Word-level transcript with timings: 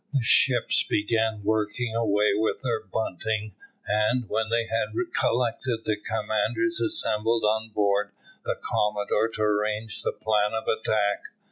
The 0.13 0.23
ships 0.23 0.81
began 0.81 1.43
working 1.43 1.93
away 1.93 2.31
with 2.33 2.63
their 2.63 2.83
bunting, 2.83 3.53
and, 3.85 4.27
when 4.27 4.49
they 4.49 4.65
had 4.65 4.95
collected, 5.13 5.85
the 5.85 5.95
commanders 5.95 6.79
assembled 6.81 7.43
on 7.43 7.69
board 7.69 8.11
the 8.43 8.55
Commodore 8.59 9.27
to 9.35 9.43
arrange 9.43 10.01
the 10.01 10.11
plan 10.11 10.55
of 10.55 10.63
attack. 10.67 11.25